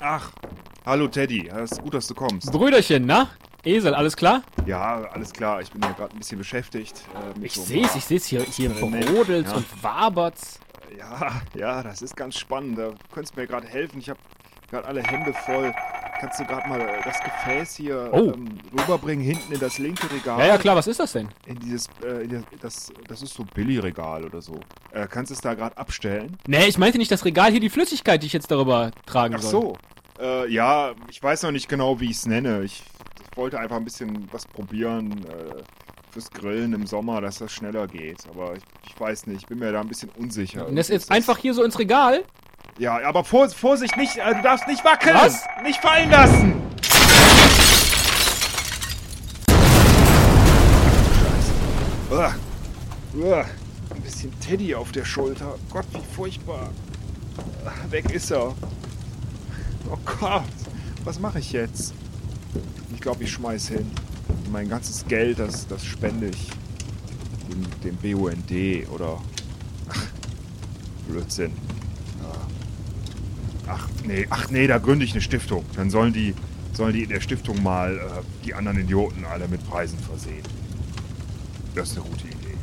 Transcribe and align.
Ach, 0.00 0.30
hallo 0.86 1.08
Teddy. 1.08 1.48
Es 1.48 1.72
ist 1.72 1.82
gut, 1.82 1.94
dass 1.94 2.06
du 2.06 2.14
kommst. 2.14 2.50
Brüderchen, 2.52 3.04
na? 3.06 3.28
Esel, 3.64 3.94
alles 3.94 4.16
klar? 4.16 4.42
Ja, 4.66 5.02
alles 5.12 5.32
klar. 5.32 5.60
Ich 5.60 5.70
bin 5.70 5.82
hier 5.84 5.92
gerade 5.94 6.14
ein 6.14 6.18
bisschen 6.18 6.38
beschäftigt. 6.38 7.04
Äh, 7.36 7.44
Ich 7.44 7.52
so- 7.54 7.62
seh's, 7.62 7.94
ich 7.94 8.04
seh's 8.04 8.24
hier, 8.24 8.42
hier 8.42 8.70
brodelt's 8.70 9.50
ja. 9.50 9.56
und 9.58 9.82
wabert's. 9.82 10.58
Ja, 10.98 11.42
ja, 11.54 11.82
das 11.82 12.00
ist 12.02 12.16
ganz 12.16 12.38
spannend. 12.38 12.78
Da 12.78 12.92
könntest 13.12 13.36
du 13.36 13.40
mir 13.40 13.46
gerade 13.46 13.66
helfen. 13.66 13.98
Ich 14.00 14.08
habe 14.08 14.18
gerade 14.70 14.88
alle 14.88 15.02
Hände 15.02 15.32
voll. 15.34 15.72
Kannst 16.20 16.38
du 16.38 16.44
gerade 16.44 16.68
mal 16.68 16.80
äh, 16.80 17.02
das 17.02 17.18
Gefäß 17.22 17.76
hier 17.76 18.10
Oh. 18.12 18.32
ähm, 18.34 18.58
rüberbringen, 18.78 19.24
hinten 19.24 19.52
in 19.54 19.60
das 19.60 19.78
linke 19.78 20.10
Regal? 20.12 20.38
Ja, 20.38 20.46
ja, 20.46 20.58
klar, 20.58 20.76
was 20.76 20.86
ist 20.86 21.00
das 21.00 21.12
denn? 21.12 21.28
In 21.46 21.58
dieses, 21.58 21.88
äh, 22.04 22.24
in 22.24 22.44
das, 22.60 22.92
das, 23.08 23.22
ist 23.22 23.32
so 23.32 23.44
Billigregal 23.54 24.24
oder 24.24 24.42
so. 24.42 24.60
Äh, 24.92 25.06
kannst 25.08 25.30
du 25.30 25.34
es 25.34 25.40
da 25.40 25.54
gerade 25.54 25.78
abstellen? 25.78 26.36
Nee, 26.46 26.66
ich 26.66 26.76
meinte 26.76 26.98
nicht 26.98 27.10
das 27.10 27.24
Regal, 27.24 27.50
hier 27.50 27.60
die 27.60 27.70
Flüssigkeit, 27.70 28.22
die 28.22 28.26
ich 28.26 28.34
jetzt 28.34 28.50
darüber 28.50 28.90
tragen 29.06 29.34
Ach 29.38 29.40
soll. 29.42 29.50
so. 29.50 29.76
Äh, 30.20 30.52
ja, 30.52 30.92
ich 31.08 31.22
weiß 31.22 31.44
noch 31.44 31.50
nicht 31.50 31.68
genau, 31.68 31.98
wie 32.00 32.10
ich 32.10 32.18
es 32.18 32.26
nenne. 32.26 32.62
Ich, 32.62 32.82
ich 33.30 33.36
wollte 33.36 33.58
einfach 33.58 33.76
ein 33.76 33.84
bisschen 33.84 34.28
was 34.32 34.46
probieren 34.46 35.24
äh, 35.24 35.62
fürs 36.10 36.30
Grillen 36.30 36.74
im 36.74 36.86
Sommer, 36.86 37.20
dass 37.22 37.38
das 37.38 37.52
schneller 37.52 37.86
geht. 37.86 38.18
Aber 38.28 38.54
ich, 38.54 38.62
ich 38.86 39.00
weiß 39.00 39.26
nicht, 39.28 39.42
ich 39.42 39.46
bin 39.46 39.58
mir 39.58 39.72
da 39.72 39.80
ein 39.80 39.88
bisschen 39.88 40.10
unsicher. 40.10 40.66
Und 40.66 40.76
das 40.76 40.88
jetzt 40.88 41.10
einfach 41.10 41.38
hier 41.38 41.54
so 41.54 41.62
ins 41.62 41.78
Regal? 41.78 42.24
Ja, 42.78 43.00
aber 43.02 43.24
vor, 43.24 43.48
Vorsicht, 43.48 43.96
nicht, 43.96 44.18
äh, 44.18 44.34
du 44.34 44.42
darfst 44.42 44.66
nicht 44.68 44.84
wackeln! 44.84 45.14
Was? 45.14 45.46
Nicht 45.62 45.80
fallen 45.80 46.10
lassen! 46.10 46.60
Scheiße. 46.82 47.72
Uah. 52.10 52.34
Uah. 53.14 53.46
Ein 53.94 54.02
bisschen 54.02 54.38
Teddy 54.40 54.74
auf 54.74 54.92
der 54.92 55.04
Schulter. 55.04 55.54
Gott, 55.70 55.86
wie 55.92 56.14
furchtbar. 56.14 56.70
Weg 57.88 58.10
ist 58.10 58.30
er. 58.30 58.54
Oh 59.90 59.98
Gott, 60.20 60.44
was 61.04 61.18
mache 61.18 61.38
ich 61.40 61.52
jetzt? 61.52 61.94
Ich 62.94 63.00
glaube, 63.00 63.24
ich 63.24 63.32
schmeiß 63.32 63.68
hin. 63.68 63.90
Mein 64.52 64.68
ganzes 64.68 65.06
Geld, 65.06 65.38
das, 65.38 65.66
das 65.66 65.84
spende 65.84 66.28
ich 66.28 66.48
dem, 67.48 67.64
dem 67.82 67.96
BUND 67.96 68.90
oder... 68.90 69.20
Ach, 69.88 70.06
Blödsinn. 71.08 71.52
Ach 73.66 73.88
nee, 74.04 74.26
ach 74.30 74.50
nee, 74.50 74.66
da 74.66 74.78
gründe 74.78 75.04
ich 75.04 75.12
eine 75.12 75.20
Stiftung. 75.20 75.64
Dann 75.76 75.90
sollen 75.90 76.12
die, 76.12 76.34
sollen 76.72 76.92
die 76.92 77.04
in 77.04 77.08
der 77.08 77.20
Stiftung 77.20 77.62
mal 77.62 77.96
äh, 77.96 78.44
die 78.44 78.52
anderen 78.52 78.80
Idioten 78.80 79.24
alle 79.24 79.46
mit 79.46 79.64
Preisen 79.68 79.98
versehen. 79.98 80.42
Das 81.76 81.90
ist 81.90 81.98
eine 81.98 82.06
gute 82.06 82.26
Idee. 82.26 82.56